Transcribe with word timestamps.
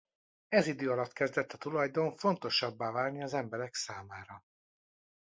Ez 0.47 0.67
idő 0.67 0.91
alatt 0.91 1.13
kezdett 1.13 1.51
a 1.53 1.57
tulajdon 1.57 2.15
fontosabbá 2.17 2.91
válni 2.91 3.23
az 3.23 3.33
emberek 3.33 3.73
számára. 3.73 4.43